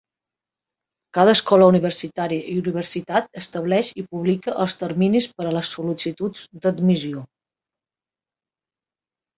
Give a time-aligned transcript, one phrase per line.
[1.17, 7.25] Cada escola universitària o universitat estableix i publica els terminis per a les sol.licituds d'admissió.